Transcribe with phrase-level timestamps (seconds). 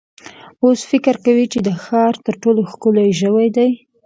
[0.63, 3.69] اوښ فکر کوي چې د ښار تر ټولو ښکلی ژوی دی.